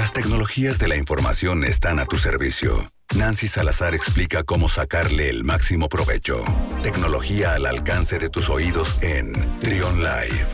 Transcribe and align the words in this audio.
Las 0.00 0.14
tecnologías 0.14 0.78
de 0.78 0.88
la 0.88 0.96
información 0.96 1.62
están 1.62 1.98
a 1.98 2.06
tu 2.06 2.16
servicio. 2.16 2.86
Nancy 3.18 3.48
Salazar 3.48 3.94
explica 3.94 4.44
cómo 4.44 4.66
sacarle 4.70 5.28
el 5.28 5.44
máximo 5.44 5.90
provecho. 5.90 6.42
Tecnología 6.82 7.52
al 7.52 7.66
alcance 7.66 8.18
de 8.18 8.30
tus 8.30 8.48
oídos 8.48 8.96
en 9.02 9.34
Trion 9.58 9.98
Live. 9.98 10.46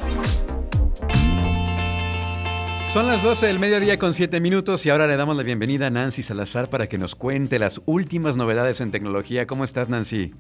Son 2.93 3.07
las 3.07 3.23
12 3.23 3.47
del 3.47 3.61
mediodía 3.61 4.01
con 4.01 4.15
7 4.15 4.41
minutos 4.41 4.85
y 4.85 4.91
ahora 4.91 5.07
le 5.07 5.17
damos 5.17 5.37
la 5.37 5.45
bienvenida 5.45 5.87
a 5.87 5.91
Nancy 5.91 6.25
Salazar 6.25 6.69
para 6.69 6.89
que 6.89 6.99
nos 6.99 7.15
cuente 7.15 7.61
las 7.61 7.81
últimas 7.87 8.37
novedades 8.37 8.81
en 8.81 8.91
tecnología. 8.91 9.47
¿Cómo 9.47 9.63
estás, 9.63 9.89
Nancy? 9.89 10.35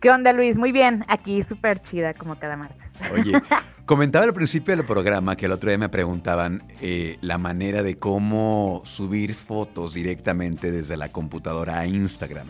¿Qué 0.00 0.10
onda, 0.10 0.34
Luis? 0.34 0.58
Muy 0.58 0.70
bien, 0.70 1.06
aquí 1.08 1.42
súper 1.42 1.80
chida 1.80 2.12
como 2.12 2.38
cada 2.38 2.58
martes. 2.58 2.92
Oye, 3.10 3.32
comentaba 3.90 4.24
al 4.24 4.32
principio 4.32 4.76
del 4.76 4.86
programa 4.86 5.34
que 5.34 5.46
el 5.46 5.52
otro 5.52 5.68
día 5.68 5.76
me 5.76 5.88
preguntaban 5.88 6.62
eh, 6.80 7.18
la 7.22 7.38
manera 7.38 7.82
de 7.82 7.98
cómo 7.98 8.82
subir 8.84 9.34
fotos 9.34 9.94
directamente 9.94 10.70
desde 10.70 10.96
la 10.96 11.10
computadora 11.10 11.80
a 11.80 11.86
Instagram. 11.86 12.46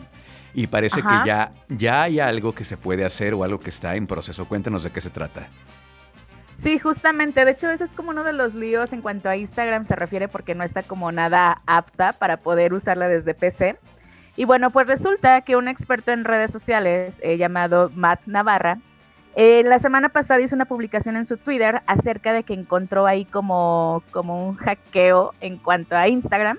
Y 0.53 0.67
parece 0.67 1.01
que 1.01 1.09
ya, 1.25 1.55
ya 1.71 2.03
hay 2.03 2.21
algo 2.21 2.55
que 2.55 2.67
se 2.67 2.77
puede 2.77 3.07
hacer 3.07 3.33
o 3.33 3.43
algo 3.43 3.59
que 3.59 3.71
está 3.71 3.97
en 3.97 4.07
proceso. 4.07 4.47
Cuéntanos 4.49 4.83
de 4.83 4.91
qué 4.91 5.01
se 5.01 5.09
trata. 5.09 5.49
Sí, 6.53 6.79
justamente. 6.79 7.43
De 7.47 7.53
hecho, 7.53 7.71
eso 7.71 7.85
es 7.85 7.93
como 7.93 8.11
uno 8.11 8.23
de 8.23 8.35
los 8.35 8.53
líos 8.53 8.93
en 8.93 9.01
cuanto 9.01 9.31
a 9.31 9.37
Instagram 9.39 9.87
se 9.87 9.97
refiere 9.97 10.29
porque 10.29 10.55
no 10.55 10.63
está 10.63 10.83
como 10.83 11.11
nada 11.11 11.63
apta 11.65 12.13
para 12.13 12.37
poder 12.37 12.75
usarla 12.75 13.09
desde 13.09 13.33
PC. 13.33 13.79
Y 14.37 14.45
bueno, 14.45 14.71
pues 14.73 14.87
resulta 14.87 15.41
que 15.41 15.57
un 15.57 15.69
experto 15.69 16.13
en 16.13 16.25
redes 16.25 16.51
sociales 16.51 17.19
eh, 17.23 17.39
llamado 17.39 17.91
Matt 17.95 18.27
Navarra, 18.27 18.79
eh, 19.37 19.63
la 19.65 19.79
semana 19.79 20.09
pasada 20.09 20.41
hizo 20.41 20.57
una 20.57 20.65
publicación 20.65 21.17
en 21.17 21.25
su 21.25 21.37
Twitter 21.37 21.83
acerca 21.87 22.33
de 22.33 22.43
que 22.43 22.55
encontró 22.55 23.07
ahí 23.07 23.25
como, 23.25 24.03
como 24.11 24.49
un 24.49 24.57
hackeo 24.57 25.35
en 25.41 25.57
cuanto 25.57 25.97
a 25.97 26.09
Instagram, 26.09 26.59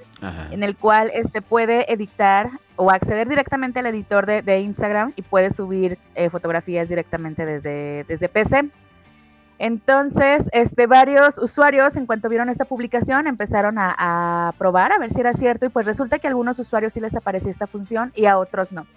en 0.51 0.63
el 0.63 0.75
cual 0.75 1.11
este 1.13 1.41
puede 1.41 1.91
editar 1.91 2.49
o 2.77 2.89
acceder 2.89 3.27
directamente 3.27 3.79
al 3.79 3.87
editor 3.87 4.25
de, 4.25 4.59
Instagram 4.59 5.13
y 5.15 5.21
puede 5.21 5.51
subir 5.51 5.97
eh, 6.15 6.29
fotografías 6.29 6.87
directamente 6.87 7.45
desde, 7.45 8.05
desde 8.07 8.29
PC. 8.29 8.69
Entonces, 9.63 10.49
este, 10.53 10.87
varios 10.87 11.37
usuarios, 11.37 11.95
en 11.95 12.07
cuanto 12.07 12.29
vieron 12.29 12.49
esta 12.49 12.65
publicación, 12.65 13.27
empezaron 13.27 13.75
a, 13.77 14.55
probar 14.57 14.91
a 14.91 14.97
ver 14.97 15.11
si 15.11 15.19
era 15.19 15.33
cierto 15.33 15.67
y 15.67 15.69
pues 15.69 15.85
resulta 15.85 16.17
que 16.17 16.25
a 16.25 16.31
algunos 16.31 16.57
usuarios 16.57 16.93
sí 16.93 16.99
les 16.99 17.15
aparecía 17.15 17.51
esta 17.51 17.67
función 17.67 18.11
y 18.15 18.25
a 18.25 18.39
otros 18.39 18.71
no. 18.71 18.87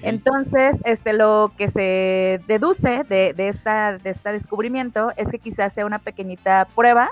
Entonces, 0.00 0.78
este, 0.86 1.12
lo 1.12 1.52
que 1.58 1.68
se 1.68 2.40
deduce 2.48 3.04
de, 3.04 3.34
esta, 3.36 3.98
de 3.98 4.08
este 4.08 4.32
descubrimiento 4.32 5.12
es 5.16 5.30
que 5.30 5.38
quizás 5.38 5.74
sea 5.74 5.84
una 5.84 5.98
pequeñita 5.98 6.66
prueba 6.74 7.10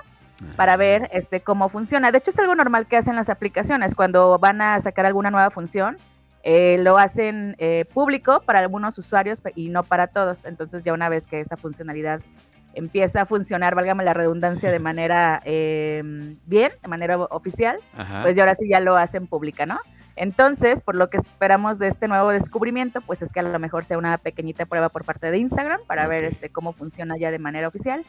para 0.56 0.78
ver 0.78 1.10
este, 1.12 1.40
cómo 1.40 1.68
funciona. 1.68 2.10
De 2.12 2.16
hecho, 2.16 2.30
es 2.30 2.38
algo 2.38 2.54
normal 2.54 2.86
que 2.86 2.96
hacen 2.96 3.14
las 3.14 3.28
aplicaciones 3.28 3.94
cuando 3.94 4.38
van 4.38 4.62
a 4.62 4.80
sacar 4.80 5.04
alguna 5.04 5.30
nueva 5.30 5.50
función. 5.50 5.98
Eh, 6.44 6.78
lo 6.80 6.96
hacen 6.96 7.56
eh, 7.58 7.84
público 7.92 8.40
para 8.40 8.60
algunos 8.60 8.96
usuarios 8.96 9.42
y 9.54 9.68
no 9.68 9.82
para 9.82 10.06
todos. 10.06 10.46
Entonces 10.46 10.82
ya 10.82 10.94
una 10.94 11.10
vez 11.10 11.26
que 11.26 11.40
esa 11.40 11.58
funcionalidad 11.58 12.22
empieza 12.76 13.22
a 13.22 13.26
funcionar, 13.26 13.74
válgame 13.74 14.04
la 14.04 14.14
redundancia, 14.14 14.70
de 14.70 14.78
manera 14.80 15.40
em, 15.44 16.36
bien, 16.46 16.72
de 16.82 16.88
manera 16.88 17.18
oficial, 17.18 17.78
pues 18.22 18.36
ya 18.36 18.42
ahora 18.42 18.54
sí 18.54 18.68
ya 18.68 18.80
lo 18.80 18.96
hacen 18.96 19.26
pública, 19.26 19.66
¿no? 19.66 19.80
Entonces, 20.14 20.80
por 20.80 20.94
lo 20.94 21.10
que 21.10 21.18
esperamos 21.18 21.78
de 21.78 21.88
este 21.88 22.08
nuevo 22.08 22.30
descubrimiento, 22.30 23.02
pues 23.02 23.20
es 23.20 23.32
que 23.32 23.40
a 23.40 23.42
lo 23.42 23.58
mejor 23.58 23.84
sea 23.84 23.98
una 23.98 24.16
pequeñita 24.16 24.64
prueba 24.64 24.88
por 24.88 25.04
parte 25.04 25.30
de 25.30 25.36
Instagram 25.36 25.80
para 25.86 26.06
ver 26.06 26.24
este 26.24 26.48
cómo 26.48 26.72
funciona 26.72 27.16
ya 27.18 27.30
de 27.30 27.38
manera 27.38 27.68
oficial. 27.68 28.04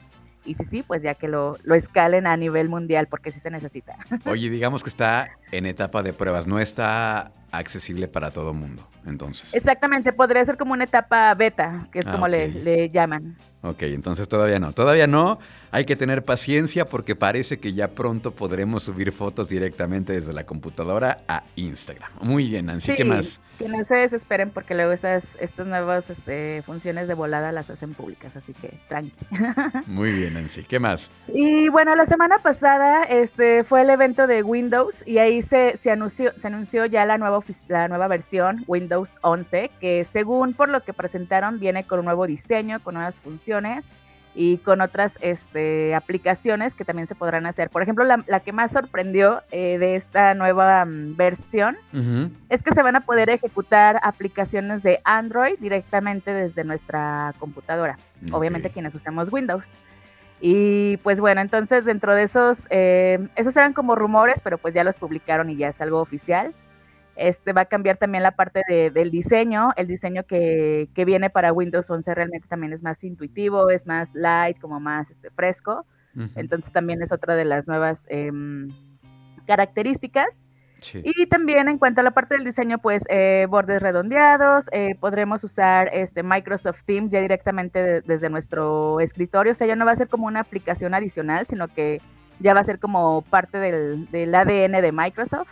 Y 0.46 0.54
si 0.54 0.64
sí, 0.64 0.84
pues 0.84 1.04
ya 1.04 1.16
que 1.16 1.28
lo, 1.28 1.58
lo 1.64 1.76
escalen 1.76 2.26
a 2.26 2.38
nivel 2.38 2.70
mundial, 2.70 3.08
porque 3.08 3.32
sí 3.32 3.42
se 3.42 3.52
necesita. 3.52 3.98
Oye, 4.26 4.50
digamos 4.50 4.84
que 4.84 4.90
está 4.90 5.32
en 5.52 5.66
etapa 5.66 6.02
de 6.02 6.14
pruebas, 6.14 6.48
no 6.48 6.60
está 6.60 7.34
accesible 7.52 8.08
para 8.08 8.32
todo 8.32 8.54
mundo, 8.54 8.88
entonces. 9.06 9.54
Exactamente, 9.54 10.14
podría 10.14 10.44
ser 10.46 10.58
como 10.58 10.74
una 10.74 10.84
etapa 10.84 11.34
beta, 11.36 11.88
que 11.92 12.00
es 12.00 12.08
ah, 12.08 12.12
como 12.12 12.28
le, 12.28 12.50
le 12.50 12.90
llaman. 12.90 13.38
Ok, 13.64 13.84
entonces 13.84 14.28
todavía 14.28 14.60
no. 14.60 14.72
Todavía 14.72 15.08
no. 15.08 15.40
Hay 15.72 15.86
que 15.86 15.96
tener 15.96 16.24
paciencia 16.24 16.86
porque 16.86 17.16
parece 17.16 17.60
que 17.60 17.74
ya 17.74 17.90
pronto 17.90 18.32
podremos 18.32 18.84
subir 18.84 19.12
fotos 19.12 19.50
directamente 19.50 20.14
desde 20.14 20.32
la 20.32 20.46
computadora 20.46 21.20
a 21.28 21.44
Instagram. 21.56 22.10
Muy 22.22 22.48
bien, 22.48 22.68
Nancy, 22.68 22.96
¿qué 22.96 23.04
más? 23.04 23.42
Que 23.60 23.68
no 23.68 23.84
se 23.84 23.96
desesperen 23.96 24.52
porque 24.52 24.76
luego 24.76 24.92
estas, 24.92 25.36
estas 25.42 25.68
nuevas 25.68 26.10
este, 26.10 26.62
funciones 26.62 27.08
de 27.08 27.16
volada 27.16 27.52
las 27.52 27.70
hacen 27.70 27.96
públicas, 27.96 28.36
así 28.36 28.54
que 28.54 28.80
tranqui. 28.88 29.14
Muy 29.88 30.12
bien, 30.12 30.36
Nancy, 30.36 30.64
¿qué 30.64 30.80
más? 30.80 31.12
Y 31.28 31.68
bueno, 31.70 31.96
la 31.96 32.06
semana 32.06 32.38
pasada 32.38 33.04
este, 33.04 33.64
fue 33.64 33.82
el 33.82 33.90
evento 33.90 34.28
de 34.28 34.44
Windows 34.44 35.04
y 35.06 35.18
ahí 35.18 35.42
se, 35.42 35.76
se, 35.76 35.92
anunció, 35.92 36.32
se 36.38 36.48
anunció 36.48 36.86
ya 36.86 37.04
la 37.06 37.18
nueva, 37.18 37.37
la 37.68 37.88
nueva 37.88 38.08
versión, 38.08 38.64
Windows 38.68 39.18
11, 39.22 39.72
que 39.80 40.04
según 40.04 40.54
por 40.54 40.70
lo 40.70 40.84
que 40.84 40.94
presentaron 40.94 41.60
viene 41.60 41.84
con 41.84 42.00
un 42.00 42.06
nuevo 42.06 42.28
diseño, 42.28 42.82
con 42.82 42.96
nuevas 42.96 43.20
funciones 43.20 43.88
y 44.38 44.58
con 44.60 44.82
otras 44.82 45.18
este, 45.22 45.96
aplicaciones 45.96 46.76
que 46.76 46.86
también 46.86 47.08
se 47.08 47.16
podrán 47.16 47.48
hacer. 47.48 47.72
Por 47.72 47.82
ejemplo, 47.82 48.04
la, 48.06 48.40
que 48.42 48.52
más 48.52 48.72
sorprendió 48.72 49.42
eh, 49.52 49.80
de 49.80 49.96
esta 49.96 50.36
nueva 50.36 50.86
mm, 50.86 51.18
versión 51.18 51.76
es 52.48 52.62
que 52.62 52.74
se 52.74 52.84
van 52.84 52.96
a 52.96 53.02
poder 53.02 53.32
ejecutar 53.32 54.00
aplicaciones 54.04 54.84
de 54.84 55.02
Android 55.04 55.56
directamente 55.60 56.32
desde 56.34 56.64
nuestra 56.64 57.34
computadora. 57.40 57.98
Obviamente 58.32 58.70
quienes 58.70 58.94
usamos 58.94 59.34
Windows. 59.34 59.76
Y 60.40 60.98
pues 60.98 61.20
bueno, 61.20 61.42
entonces 61.42 61.86
dentro 61.86 62.14
de 62.14 62.24
esos, 62.24 62.68
eh, 62.70 63.28
esos 63.36 63.56
eran 63.58 63.74
como 63.74 63.96
rumores, 63.96 64.40
pero 64.42 64.60
pues 64.60 64.74
ya 64.76 64.84
los 64.84 64.98
publicaron 64.98 65.50
y 65.50 65.56
ya 65.56 65.70
es 65.70 65.82
algo 65.82 66.00
oficial. 66.00 66.54
Este 67.18 67.52
va 67.52 67.62
a 67.62 67.66
cambiar 67.66 67.98
también 67.98 68.24
la 68.24 68.36
parte 68.36 68.62
del 68.94 69.12
diseño. 69.12 69.70
El 69.76 69.88
diseño 69.88 70.24
que, 70.24 70.90
viene 70.96 71.30
para 71.30 71.52
Windows 71.52 71.90
11 71.90 72.14
realmente 72.14 72.48
también 72.48 72.74
es 72.74 72.84
más 72.84 73.04
intuitivo, 73.04 73.70
es 73.70 73.88
más 73.88 74.14
light, 74.14 74.60
como 74.60 74.80
más 74.80 75.10
este, 75.10 75.30
fresco. 75.32 75.86
Entonces 76.36 76.72
también 76.72 77.02
es 77.04 77.12
otra 77.12 77.36
de 77.36 77.46
las 77.46 77.68
nuevas 77.68 78.08
em, 78.10 78.70
características. 79.46 80.48
Y 81.04 81.26
también 81.26 81.68
en 81.70 81.78
cuanto 81.78 82.02
a 82.02 82.04
la 82.04 82.12
parte 82.12 82.36
del 82.36 82.44
diseño, 82.44 82.78
pues 82.78 83.04
eh, 83.10 83.48
bordes 83.50 83.82
redondeados, 83.82 84.70
eh, 84.72 84.96
podremos 85.00 85.44
usar 85.44 85.90
este 85.92 86.24
Microsoft 86.24 86.84
Teams 86.86 87.12
ya 87.12 87.20
directamente 87.20 88.02
desde 88.02 88.30
nuestro 88.30 89.00
escritorio, 89.00 89.54
o 89.54 89.56
sea, 89.56 89.68
ya 89.68 89.76
no 89.76 89.86
va 89.86 89.92
a 89.92 89.96
ser 89.96 90.08
como 90.08 90.28
una 90.28 90.42
aplicación 90.42 90.94
adicional, 90.94 91.46
sino 91.48 91.68
que 91.68 92.02
ya 92.40 92.54
va 92.54 92.60
a 92.60 92.64
ser 92.64 92.80
como 92.80 93.24
parte 93.24 93.58
del, 93.58 94.10
del 94.12 94.34
ADN 94.36 94.82
de 94.82 94.92
Microsoft. 94.92 95.50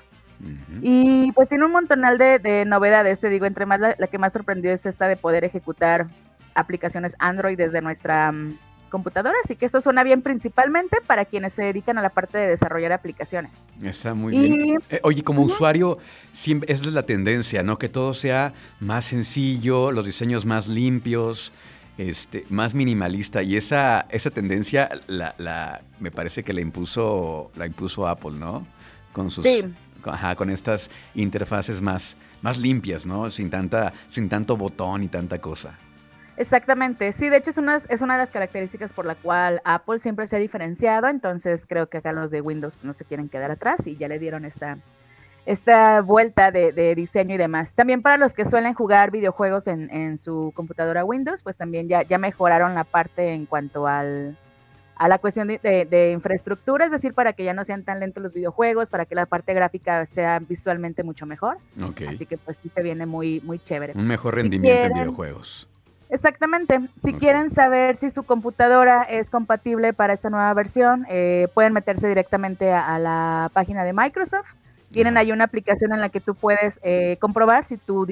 Y 0.82 1.32
pues 1.34 1.50
tiene 1.50 1.66
un 1.66 1.72
montonal 1.72 2.18
de, 2.18 2.64
novedades, 2.66 3.20
te 3.20 3.30
digo, 3.30 3.46
entre 3.46 3.66
más 3.66 3.80
la, 3.80 4.08
que 4.08 4.18
más 4.18 4.34
sorprendió 4.34 4.72
es 4.72 4.86
esta 4.86 5.08
de 5.08 5.18
poder 5.18 5.44
ejecutar 5.44 6.08
aplicaciones 6.54 7.16
Android 7.20 7.58
desde 7.58 7.82
nuestra 7.82 8.32
mm, 8.32 8.58
computadora, 8.90 9.36
así 9.44 9.56
que 9.56 9.66
esto 9.66 9.82
suena 9.82 10.04
bien 10.04 10.22
principalmente 10.22 10.98
para 11.06 11.26
quienes 11.26 11.54
se 11.54 11.64
dedican 11.64 11.98
a 11.98 12.02
la 12.02 12.10
parte 12.10 12.38
de 12.38 12.48
desarrollar 12.48 12.94
aplicaciones. 12.94 13.66
Está 13.84 14.14
muy 14.14 14.38
bien. 14.38 14.80
Eh, 14.90 15.00
oye, 15.04 15.22
como 15.24 15.42
usuario, 15.42 15.98
siempre, 16.32 16.72
esa 16.72 16.86
es 16.86 16.94
la 16.94 17.04
tendencia, 17.04 17.64
¿no? 17.64 17.78
Que 17.78 17.90
todo 17.90 18.14
sea 18.14 18.54
más 18.80 19.06
sencillo, 19.06 19.92
los 19.92 20.06
diseños 20.06 20.46
más 20.46 20.68
limpios, 20.68 21.52
este, 21.98 22.46
más 22.50 22.74
minimalista. 22.74 23.44
Y 23.44 23.58
esa, 23.58 24.06
esa 24.10 24.30
tendencia 24.30 24.90
la, 25.08 25.36
la, 25.38 25.82
me 26.00 26.12
parece 26.12 26.44
que 26.44 26.54
la 26.54 26.62
impuso, 26.62 27.52
la 27.56 27.66
impuso 27.66 28.08
Apple, 28.08 28.34
¿no? 28.34 28.66
Con 29.12 29.32
sus 29.32 29.46
con 30.36 30.50
estas 30.50 30.90
interfaces 31.14 31.82
más, 31.82 32.16
más 32.42 32.58
limpias, 32.58 33.06
¿no? 33.06 33.30
Sin, 33.30 33.50
tanta, 33.50 33.94
sin 34.08 34.30
tanto 34.30 34.56
botón 34.58 35.04
y 35.04 35.08
tanta 35.08 35.40
cosa. 35.40 35.78
Exactamente, 36.38 37.14
sí, 37.14 37.30
de 37.30 37.38
hecho 37.38 37.50
es 37.50 37.58
una, 37.58 37.78
es 37.88 38.02
una 38.02 38.16
de 38.16 38.20
las 38.20 38.32
características 38.32 38.92
por 38.92 39.06
la 39.06 39.16
cual 39.16 39.62
Apple 39.64 40.00
siempre 40.00 40.28
se 40.28 40.36
ha 40.36 40.40
diferenciado, 40.40 41.08
entonces 41.08 41.66
creo 41.66 41.88
que 41.88 42.00
acá 42.00 42.12
los 42.12 42.30
de 42.30 42.42
Windows 42.42 42.78
no 42.84 42.92
se 42.92 43.06
quieren 43.06 43.30
quedar 43.30 43.52
atrás 43.52 43.88
y 43.88 43.96
ya 43.96 44.10
le 44.10 44.20
dieron 44.20 44.44
esta, 44.44 44.78
esta 45.46 46.02
vuelta 46.02 46.52
de, 46.52 46.94
diseño 46.94 47.36
y 47.36 47.38
demás. 47.38 47.74
También 47.74 48.02
para 48.02 48.18
los 48.18 48.34
que 48.34 48.44
suelen 48.44 48.74
jugar 48.74 49.12
videojuegos 49.12 49.68
en, 49.68 49.90
en 49.92 50.18
su 50.18 50.52
computadora 50.54 51.06
Windows, 51.06 51.42
pues 51.42 51.56
también 51.56 51.88
ya, 51.88 52.04
ya 52.04 52.18
mejoraron 52.18 52.76
la 52.76 52.84
parte 52.84 53.32
en 53.32 53.46
cuanto 53.46 53.88
al, 53.88 54.38
a 54.96 55.08
la 55.08 55.18
cuestión 55.18 55.48
de, 55.48 56.12
infraestructura, 56.14 56.86
es 56.86 56.92
decir, 56.92 57.14
para 57.14 57.34
que 57.34 57.44
ya 57.44 57.54
no 57.54 57.64
sean 57.64 57.84
tan 57.84 58.00
lentos 58.00 58.24
los 58.24 58.34
videojuegos, 58.34 58.90
para 58.90 59.06
que 59.06 59.16
la 59.16 59.26
parte 59.26 59.54
gráfica 59.54 60.06
sea 60.06 60.40
visualmente 60.40 61.04
mucho 61.04 61.26
mejor. 61.26 61.58
Así 62.08 62.26
que 62.26 62.38
pues 62.38 62.58
sí 62.62 62.70
se 62.70 62.82
viene 62.82 63.06
muy, 63.06 63.42
muy 63.42 63.60
chévere. 63.60 63.94
Un 63.96 64.08
mejor 64.08 64.36
rendimiento 64.36 64.88
en 64.88 64.94
videojuegos. 64.94 65.68
Exactamente. 66.10 66.80
Si 66.96 67.14
quieren 67.14 67.50
saber 67.50 67.96
si 67.96 68.10
su 68.10 68.24
computadora 68.24 69.04
es 69.04 69.30
compatible 69.30 69.92
para 69.92 70.14
esta 70.14 70.30
nueva 70.30 70.54
versión, 70.54 71.06
eh, 71.10 71.48
pueden 71.54 71.74
meterse 71.74 72.08
directamente 72.08 72.72
a, 72.72 72.98
la 73.00 73.50
página 73.54 73.84
de 73.84 73.92
Microsoft. 73.92 74.54
Tienen 74.92 75.18
ahí 75.18 75.32
una 75.32 75.44
aplicación 75.46 75.92
en 75.94 76.00
la 76.00 76.10
que 76.10 76.22
tú 76.22 76.36
puedes 76.36 76.80
eh, 76.84 77.18
comprobar 77.20 77.66
si 77.66 77.76
tu, 77.76 78.08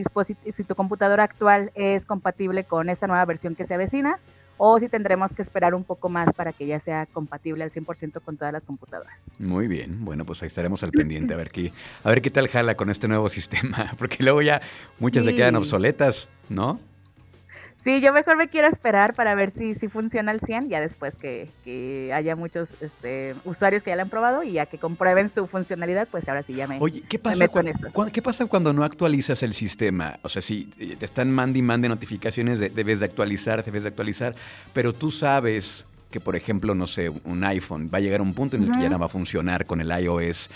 si 0.51 0.63
tu 0.63 0.75
computadora 0.75 1.23
actual 1.23 1.71
es 1.75 2.05
compatible 2.05 2.65
con 2.65 2.89
esta 2.89 3.07
nueva 3.07 3.23
versión 3.23 3.55
que 3.55 3.63
se 3.63 3.75
avecina 3.75 4.19
o 4.57 4.79
si 4.79 4.89
tendremos 4.89 5.33
que 5.33 5.41
esperar 5.41 5.73
un 5.73 5.83
poco 5.83 6.09
más 6.09 6.31
para 6.33 6.53
que 6.53 6.65
ya 6.65 6.79
sea 6.79 7.05
compatible 7.07 7.63
al 7.63 7.71
100% 7.71 8.21
con 8.21 8.37
todas 8.37 8.53
las 8.53 8.65
computadoras. 8.65 9.25
Muy 9.39 9.67
bien, 9.67 10.03
bueno, 10.05 10.25
pues 10.25 10.41
ahí 10.43 10.47
estaremos 10.47 10.83
al 10.83 10.91
pendiente 10.91 11.33
a 11.33 11.37
ver 11.37 11.49
qué, 11.49 11.73
a 12.03 12.09
ver 12.09 12.21
qué 12.21 12.29
tal 12.29 12.47
jala 12.47 12.75
con 12.75 12.89
este 12.89 13.07
nuevo 13.07 13.29
sistema, 13.37 13.91
porque 13.97 14.23
luego 14.23 14.41
ya 14.41 14.61
muchas 14.99 15.25
se 15.25 15.35
quedan 15.35 15.55
obsoletas, 15.55 16.29
¿no? 16.49 16.79
Sí, 17.83 17.99
yo 17.99 18.13
mejor 18.13 18.37
me 18.37 18.47
quiero 18.47 18.69
esperar 18.69 19.13
para 19.13 19.35
ver 19.35 19.49
si, 19.49 19.73
si 19.73 19.89
funciona 19.89 20.31
al 20.31 20.39
100, 20.39 20.69
ya 20.69 20.79
después 20.79 21.17
que, 21.17 22.11
haya 22.13 22.35
muchos 22.37 22.77
este, 22.79 23.35
usuarios 23.43 23.83
que 23.83 23.89
ya 23.89 23.97
lo 23.97 24.03
han 24.03 24.09
probado 24.09 24.41
y 24.43 24.53
ya 24.53 24.67
que 24.67 24.77
comprueben 24.77 25.27
su 25.27 25.47
funcionalidad, 25.47 26.07
pues 26.09 26.29
ahora 26.29 26.43
sí 26.43 26.53
ya 26.53 26.65
me, 26.65 26.77
Oye, 26.79 27.03
¿qué 27.09 27.19
pasa, 27.19 27.47
cuando, 27.49 27.73
¿qué 28.11 28.21
pasa 28.21 28.45
cuando 28.45 28.71
no 28.71 28.85
actualizas 28.85 29.43
el 29.43 29.53
sistema? 29.53 30.17
O 30.21 30.29
sea, 30.29 30.41
si 30.41 30.71
eh, 30.79 30.95
te 30.97 31.03
están 31.03 31.29
mandando 31.29 31.59
y 31.59 31.61
mande 31.61 31.89
notificaciones, 31.89 32.59
de, 32.61 32.69
debes 32.69 33.01
de 33.01 33.05
actualizar, 33.05 33.65
debes 33.65 33.83
de 33.83 33.89
actualizar, 33.89 34.33
pero 34.71 34.93
tú 34.93 35.11
sabes 35.11 35.85
que, 36.09 36.21
por 36.21 36.37
ejemplo, 36.37 36.75
no 36.75 36.87
sé, 36.87 37.09
un 37.09 37.43
iPhone 37.43 37.89
va 37.93 37.97
a 37.97 38.01
llegar 38.01 38.21
a 38.21 38.23
un 38.23 38.33
punto 38.33 38.55
en 38.55 38.63
el 38.63 38.71
que 38.71 38.81
ya 38.81 38.89
no 38.89 38.97
va 38.97 39.07
a 39.07 39.09
funcionar 39.09 39.65
con 39.65 39.81
el 39.81 39.91
iOS 39.91 40.49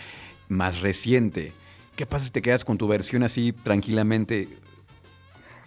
más 0.47 0.80
reciente. 0.80 1.51
¿Qué 1.97 2.06
pasa 2.06 2.25
si 2.25 2.31
te 2.31 2.41
quedas 2.41 2.63
con 2.63 2.77
tu 2.77 2.88
versión 2.88 3.23
así 3.23 3.51
tranquilamente? 3.51 4.47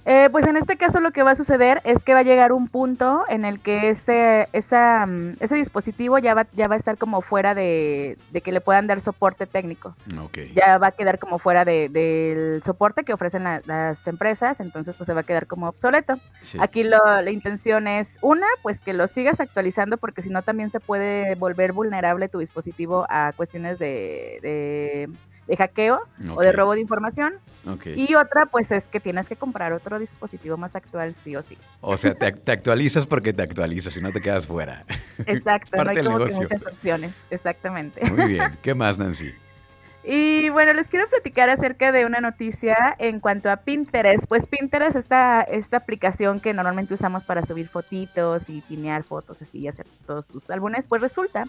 Eh, 0.06 0.29
pues 0.32 0.47
en 0.47 0.56
este 0.56 0.76
caso 0.76 1.00
lo 1.00 1.11
que 1.12 1.23
va 1.23 1.32
a 1.32 1.35
suceder 1.35 1.81
es 1.85 2.05
que 2.05 2.14
va 2.14 2.20
a 2.20 2.25
llegar 2.25 2.52
un 2.52 2.69
punto 2.69 3.25
en 3.29 3.44
el 3.44 3.61
que 3.61 3.91
ese, 3.91 4.49
esa, 4.52 5.06
mm, 5.06 5.37
ese 5.41 5.56
dispositivo 5.56 6.19
ya 6.19 6.35
va, 6.35 6.47
ya 6.55 6.69
va 6.69 6.75
a 6.75 6.79
estar 6.79 6.97
como 6.97 7.20
fuera 7.20 7.55
de, 7.55 8.17
que 8.43 8.52
le 8.52 8.61
puedan 8.61 8.87
dar 8.87 9.00
soporte 9.00 9.47
técnico. 9.47 9.94
Ya 10.55 10.79
va 10.79 10.88
a 10.88 10.93
quedar 10.93 11.19
como 11.19 11.38
fuera 11.38 11.64
del 11.64 12.62
soporte 12.64 13.05
que 13.05 13.12
ofrecen 13.12 13.44
las 13.44 14.06
empresas, 14.06 14.61
entonces 14.61 14.94
pues 14.97 15.06
se 15.06 15.14
va 15.14 15.20
a 15.20 15.25
quedar 15.25 15.47
como 15.47 15.69
obsoleto. 15.69 16.14
Aquí 16.58 16.82
la 16.82 17.31
intención 17.31 17.87
es, 17.87 18.19
una, 18.23 18.46
pues 18.62 18.81
que 18.81 18.93
lo 18.93 19.06
sigas 19.06 19.41
actualizando 19.41 19.99
porque 19.99 20.23
si 20.23 20.31
no 20.31 20.43
también 20.43 20.70
se 20.70 20.81
puede 20.81 21.35
volver 21.35 21.73
vulnerable 21.73 22.29
tu 22.29 22.38
dispositivo 22.38 23.06
a 23.08 23.32
cuestiones 23.37 23.79
de 23.79 24.41
de 24.43 25.08
hackeo 25.56 26.00
o 26.35 26.41
de 26.41 26.52
robo 26.52 26.75
de 26.75 26.81
información. 26.81 27.35
Y 27.85 28.14
otra, 28.14 28.47
pues 28.47 28.73
es 28.73 28.88
que 28.88 29.00
tienes 29.00 29.29
que 29.29 29.37
comprar 29.37 29.73
otro 29.73 29.99
dispositivo 29.99 30.56
más 30.56 30.76
actual, 30.76 31.14
sí 31.14 31.37
o 31.37 31.43
sí. 31.43 31.58
O 31.81 31.97
sea, 31.97 32.14
te, 32.14 32.52
actualizas 32.52 33.06
porque 33.06 33.32
te 33.32 33.43
actualizas 33.43 33.97
y 33.97 34.00
no 34.00 34.12
te 34.12 34.20
quedas 34.20 34.47
fuera. 34.47 34.85
Exacto, 35.26 35.76
no 35.85 35.91
hay 35.91 36.05
como 36.05 36.19
muchas 36.19 36.62
opciones, 36.62 37.23
exactamente. 37.31 38.08
Muy 38.11 38.26
bien, 38.26 38.58
¿qué 38.62 38.75
más, 38.75 38.99
Nancy? 38.99 39.32
Y 40.02 40.49
bueno, 40.49 40.73
les 40.73 40.88
quiero 40.88 41.06
platicar 41.08 41.50
acerca 41.50 41.93
de 41.93 42.06
una 42.06 42.20
noticia 42.20 42.96
en 42.99 43.20
cuanto 43.20 43.50
a 43.50 43.58
Pinterest. 43.58 44.25
Pues 44.26 44.46
Pinterest, 44.46 44.96
esta, 44.96 45.43
esta 45.43 45.76
aplicación 45.76 46.41
que 46.41 46.55
normalmente 46.55 46.94
usamos 46.94 47.25
para 47.25 47.43
subir 47.43 47.69
fotitos 47.69 48.49
y 48.49 48.62
pinear 48.62 49.03
fotos 49.03 49.43
así 49.43 49.58
y 49.58 49.69
hacer 49.69 49.87
todos 50.06 50.26
tus 50.26 50.49
álbumes, 50.49 50.87
pues 50.87 51.03
resulta 51.03 51.44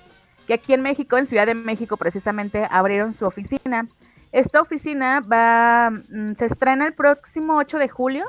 que 0.52 0.56
aquí 0.56 0.74
en 0.74 0.82
México, 0.82 1.18
en 1.18 1.26
Ciudad 1.26 1.46
de 1.46 1.56
México 1.56 1.96
precisamente, 1.96 2.68
abrieron 2.70 3.14
su 3.14 3.26
oficina. 3.26 3.88
Esta 4.34 4.60
oficina 4.60 5.22
va, 5.22 5.92
mm, 5.92 6.34
se 6.34 6.46
estrena 6.46 6.86
el 6.86 6.94
próximo 6.94 7.56
8 7.56 7.78
de 7.78 7.88
julio. 7.88 8.26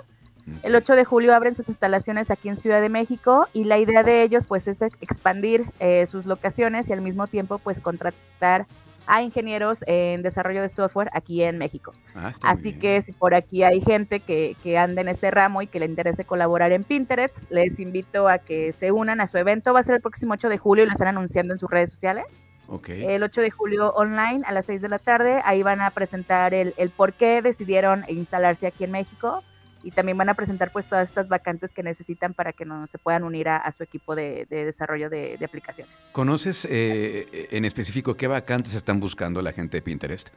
El 0.62 0.76
8 0.76 0.94
de 0.94 1.04
julio 1.04 1.34
abren 1.34 1.56
sus 1.56 1.69
instalaciones 1.69 2.30
aquí 2.30 2.48
en 2.48 2.56
Ciudad 2.56 2.80
de 2.80 2.88
México 2.88 3.48
y 3.52 3.64
la 3.64 3.78
idea 3.78 4.04
de 4.04 4.22
ellos 4.22 4.46
pues 4.46 4.69
es 4.69 4.82
expandir 4.82 5.64
eh, 5.80 6.06
sus 6.06 6.24
locaciones 6.24 6.88
y 6.88 6.92
al 6.92 7.00
mismo 7.00 7.26
tiempo 7.26 7.58
pues 7.58 7.80
contratar 7.80 8.66
a 9.06 9.22
ingenieros 9.22 9.84
en 9.87 10.22
desarrollo 10.22 10.62
de 10.62 10.69
software 10.69 11.10
aquí 11.12 11.43
en 11.43 11.58
México. 11.58 11.93
Ah, 12.14 12.32
Así 12.43 12.72
que 12.72 13.00
si 13.02 13.12
por 13.12 13.34
aquí 13.34 13.62
hay 13.62 13.81
gente 13.81 14.20
que, 14.20 14.56
que 14.62 14.78
anda 14.78 15.00
en 15.00 15.08
este 15.08 15.31
ramo 15.31 15.62
y 15.62 15.66
que 15.66 15.81
le 15.81 15.87
interese 15.87 16.25
colaborar 16.25 16.72
en 16.72 16.84
Pinterest, 16.84 17.43
les 17.50 17.81
invito 17.81 18.28
a 18.28 18.38
que 18.38 18.72
se 18.72 18.93
unan 18.93 19.20
a 19.20 19.26
su 19.26 19.38
evento. 19.38 19.72
Va 19.72 19.81
a 19.81 19.82
ser 19.82 19.96
el 19.96 20.00
próximo 20.00 20.34
8 20.34 20.49
de 20.49 20.58
julio 20.58 20.84
y 20.84 20.87
lo 20.87 20.93
están 20.93 21.08
anunciando 21.08 21.52
en 21.52 21.58
sus 21.58 21.70
redes 21.70 21.90
sociales. 21.90 22.43
El 22.88 23.22
8 23.22 23.43
de 23.43 23.50
julio 23.50 23.93
online 23.93 24.43
a 24.46 24.52
las 24.52 24.66
6 24.66 24.81
de 24.81 24.88
la 24.88 24.99
tarde. 24.99 25.43
Ahí 25.44 25.62
van 25.62 25.82
a 25.82 25.90
presentar 25.90 26.54
el, 26.54 26.72
el 26.78 26.88
por 26.88 27.12
qué 27.12 27.43
decidieron 27.43 28.04
instalarse 28.08 28.66
aquí 28.66 28.84
en 28.84 28.93
México 28.93 29.43
y 29.82 29.90
también 29.90 30.19
van 30.19 30.29
a 30.29 30.34
presentar 30.34 30.70
pues 30.70 30.87
todas 30.87 31.08
estas 31.08 31.29
vacantes 31.29 31.73
que 31.73 31.82
necesitan 31.82 32.34
para 32.34 32.52
que 32.52 32.64
no 32.64 32.87
se 32.87 32.99
puedan 32.99 33.25
unir 33.25 33.49
a, 33.49 33.70
su 33.73 33.82
equipo 33.82 34.14
de, 34.14 34.46
desarrollo 34.49 35.11
de, 35.11 35.38
aplicaciones. 35.44 36.06
¿Conoces 36.12 36.67
eh, 36.70 37.49
en 37.50 37.64
específico 37.64 38.17
qué 38.17 38.26
vacantes 38.26 38.75
están 38.75 39.00
buscando 39.00 39.43
la 39.43 39.52
gente 39.52 39.79
de 39.79 39.82
Pinterest? 39.82 40.31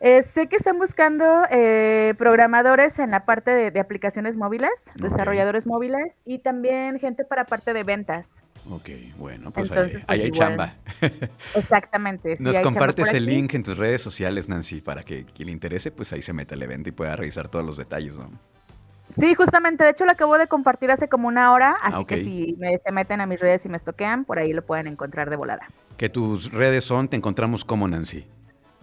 Eh, 0.00 0.22
sé 0.22 0.48
que 0.48 0.56
están 0.56 0.78
buscando 0.78 1.24
eh, 1.50 2.14
programadores 2.18 2.98
en 2.98 3.10
la 3.10 3.24
parte 3.24 3.70
de, 3.70 3.80
aplicaciones 3.80 4.36
móviles, 4.36 4.70
desarrolladores 4.96 5.66
móviles 5.66 6.20
y 6.24 6.40
también 6.40 6.98
gente 6.98 7.24
para 7.24 7.44
parte 7.46 7.72
de 7.72 7.84
ventas. 7.84 8.42
Ok, 8.70 8.90
bueno, 9.18 9.50
pues 9.50 9.70
ahí, 9.70 9.78
pues, 9.90 10.04
hay 10.08 10.30
chamba. 10.30 10.74
Exactamente. 11.54 12.36
Nos 12.40 12.58
compartes 12.60 13.12
el 13.12 13.26
link 13.26 13.54
en 13.54 13.62
tus 13.62 13.76
redes 13.76 14.02
sociales, 14.02 14.48
Nancy, 14.48 14.80
para 14.80 15.02
que 15.02 15.24
quien 15.24 15.46
le 15.46 15.52
interese, 15.52 15.90
pues 15.90 16.12
ahí 16.12 16.22
se 16.22 16.32
meta 16.32 16.54
al 16.54 16.62
evento 16.62 16.88
y 16.88 16.92
pueda 16.92 17.14
revisar 17.14 17.48
todos 17.48 17.64
los 17.64 17.76
detalles, 17.76 18.16
¿no? 18.16 18.30
Sí, 19.16 19.34
justamente, 19.34 19.84
de 19.84 19.90
hecho 19.90 20.04
lo 20.06 20.12
acabo 20.12 20.38
de 20.38 20.48
compartir 20.48 20.90
hace 20.90 21.08
como 21.08 21.28
una 21.28 21.52
hora, 21.52 21.76
así 21.82 22.04
que 22.04 22.24
si 22.24 22.56
se 22.82 22.90
meten 22.90 23.20
a 23.20 23.26
mis 23.26 23.38
redes 23.38 23.64
y 23.64 23.68
me 23.68 23.76
estoquean, 23.76 24.24
por 24.24 24.38
ahí 24.38 24.52
lo 24.52 24.62
pueden 24.62 24.86
encontrar 24.86 25.30
de 25.30 25.36
volada. 25.36 25.68
Que 25.96 26.08
tus 26.08 26.50
redes 26.50 26.84
son, 26.84 27.08
te 27.08 27.16
encontramos 27.16 27.64
como 27.64 27.86
Nancy. 27.86 28.26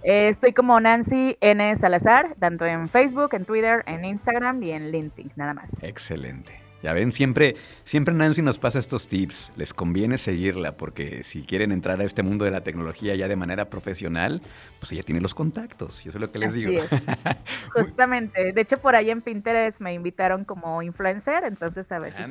Eh, 0.03 0.29
estoy 0.29 0.53
como 0.53 0.79
Nancy 0.79 1.37
N. 1.41 1.75
Salazar, 1.75 2.35
tanto 2.39 2.65
en 2.65 2.89
Facebook, 2.89 3.33
en 3.33 3.45
Twitter, 3.45 3.83
en 3.85 4.05
Instagram 4.05 4.61
y 4.63 4.71
en 4.71 4.91
LinkedIn, 4.91 5.31
nada 5.35 5.53
más. 5.53 5.83
Excelente. 5.83 6.61
Ya 6.83 6.93
ven, 6.93 7.11
siempre, 7.11 7.55
siempre 7.83 8.13
Nancy 8.13 8.41
nos 8.41 8.57
pasa 8.57 8.79
estos 8.79 9.07
tips. 9.07 9.51
Les 9.55 9.73
conviene 9.73 10.17
seguirla 10.17 10.77
porque 10.77 11.23
si 11.23 11.43
quieren 11.43 11.71
entrar 11.71 12.01
a 12.01 12.03
este 12.03 12.23
mundo 12.23 12.43
de 12.45 12.51
la 12.51 12.61
tecnología 12.61 13.13
ya 13.15 13.27
de 13.27 13.35
manera 13.35 13.69
profesional, 13.69 14.41
pues 14.79 14.91
ella 14.91 15.03
tiene 15.03 15.21
los 15.21 15.35
contactos. 15.35 16.03
Yo 16.03 16.11
sé 16.11 16.17
lo 16.17 16.31
que 16.31 16.39
les 16.39 16.53
digo. 16.53 16.81
Justamente. 17.73 18.51
De 18.51 18.61
hecho, 18.61 18.77
por 18.77 18.95
ahí 18.95 19.11
en 19.11 19.21
Pinterest 19.21 19.79
me 19.79 19.93
invitaron 19.93 20.43
como 20.43 20.81
influencer, 20.81 21.43
entonces 21.45 21.91
a 21.91 21.99
ver 21.99 22.13
si 22.13 22.23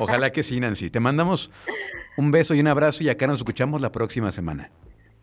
Ojalá 0.00 0.32
que 0.32 0.42
sí, 0.42 0.58
Nancy. 0.58 0.90
Te 0.90 0.98
mandamos 0.98 1.50
un 2.16 2.32
beso 2.32 2.52
y 2.54 2.60
un 2.60 2.66
abrazo 2.66 3.04
y 3.04 3.08
acá 3.08 3.28
nos 3.28 3.38
escuchamos 3.38 3.80
la 3.80 3.92
próxima 3.92 4.32
semana. 4.32 4.70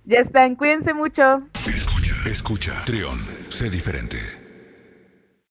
Ya 0.05 0.19
están, 0.19 0.55
cuídense 0.55 0.93
mucho. 0.93 1.43
Escucha, 1.65 2.15
escucha, 2.25 2.85
Trión, 2.85 3.19
sé 3.49 3.69
diferente. 3.69 4.42